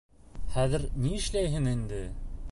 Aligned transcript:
Хәҙер 0.53 0.85
ни 1.03 1.13
эшләйһең 1.17 1.69
инде? 1.73 2.01